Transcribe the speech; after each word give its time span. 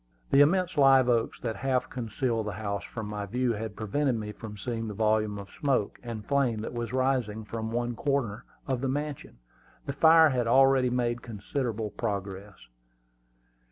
The 0.31 0.41
immense 0.41 0.77
live 0.79 1.07
oaks 1.09 1.39
that 1.41 1.57
half 1.57 1.87
concealed 1.87 2.47
the 2.47 2.53
house 2.53 2.83
from 2.83 3.05
my 3.05 3.27
view 3.27 3.53
had 3.53 3.75
prevented 3.75 4.15
me 4.15 4.31
from 4.31 4.57
seeing 4.57 4.87
the 4.87 4.95
volume 4.95 5.37
of 5.37 5.51
smoke 5.51 5.99
and 6.01 6.25
flame 6.25 6.61
that 6.61 6.73
was 6.73 6.91
rising 6.91 7.45
from 7.45 7.71
one 7.71 7.95
corner 7.95 8.43
of 8.67 8.81
the 8.81 8.89
mansion. 8.89 9.37
The 9.85 9.93
fire 9.93 10.29
had 10.29 10.47
already 10.47 10.89
made 10.89 11.21
considerable 11.21 11.91
progress. 11.91 12.55